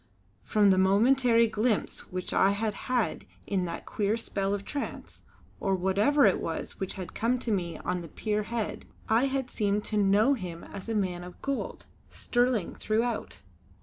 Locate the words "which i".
2.11-2.53